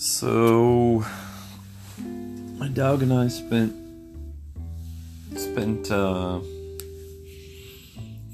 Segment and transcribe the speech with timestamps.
[0.00, 1.04] So
[2.56, 3.74] my dog and I spent
[5.36, 6.40] spent uh,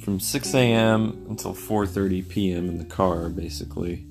[0.00, 1.26] from 6 a.m.
[1.28, 2.68] until 4:30 p.m.
[2.68, 4.06] in the car, basically.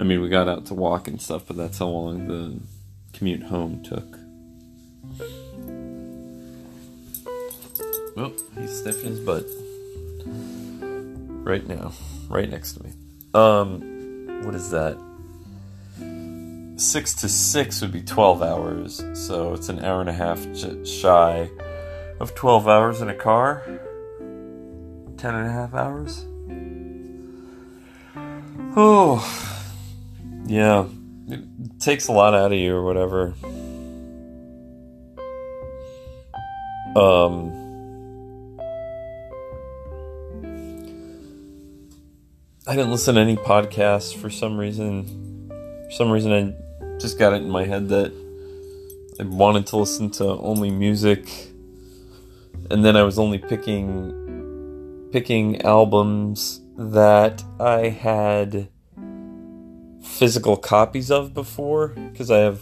[0.00, 2.58] I mean, we got out to walk and stuff, but that's how long the
[3.16, 4.18] commute home took.
[8.16, 9.46] Well, he's sniffing his butt
[11.44, 11.92] right now,
[12.28, 12.92] right next to me.
[13.34, 15.05] Um, what is that?
[16.76, 20.46] Six to six would be 12 hours, so it's an hour and a half
[20.86, 21.48] shy
[22.20, 23.62] of 12 hours in a car.
[25.16, 26.26] 10 and a half hours.
[28.76, 29.24] Oh,
[30.44, 30.84] yeah.
[31.28, 33.32] It takes a lot out of you or whatever.
[36.94, 37.52] Um,
[42.66, 45.48] I didn't listen to any podcasts for some reason.
[45.86, 46.65] For some reason, I
[46.98, 48.12] just got it in my head that
[49.20, 51.28] I wanted to listen to only music,
[52.70, 58.68] and then I was only picking picking albums that I had
[60.02, 62.60] physical copies of before because I have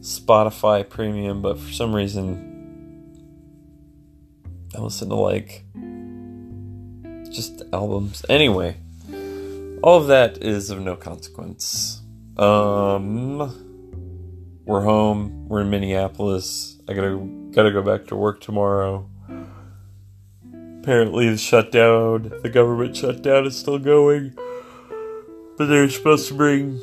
[0.00, 2.50] Spotify Premium, but for some reason
[4.74, 5.64] I listen to like
[7.30, 8.24] just albums.
[8.28, 8.76] Anyway,
[9.82, 12.01] all of that is of no consequence.
[12.36, 13.38] Um,
[14.64, 15.48] we're home.
[15.48, 16.80] We're in Minneapolis.
[16.88, 17.18] I gotta
[17.50, 19.08] gotta go back to work tomorrow.
[20.80, 24.34] Apparently, the shutdown, the government shutdown, is still going.
[25.58, 26.80] But they're supposed to bring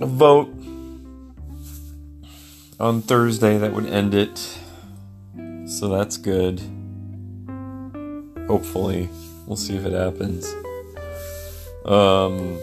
[0.00, 0.52] a vote
[2.80, 4.38] on Thursday that would end it.
[5.66, 6.60] So that's good.
[8.48, 9.08] Hopefully,
[9.46, 10.52] we'll see if it happens.
[11.84, 12.58] Um,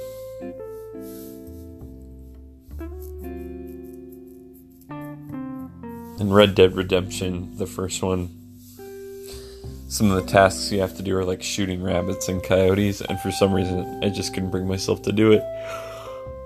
[6.20, 8.30] in Red Dead Redemption, the first one,
[9.88, 13.20] some of the tasks you have to do are like shooting rabbits and coyotes, and
[13.20, 15.44] for some reason, I just couldn't bring myself to do it.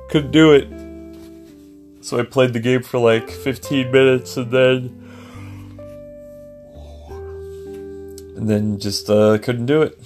[0.10, 0.68] Couldn't do it.
[2.04, 5.06] So I played the game for like 15 minutes and then.
[8.36, 10.00] And then just uh, couldn't do it.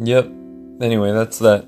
[0.00, 0.26] Yep.
[0.80, 1.66] Anyway, that's that.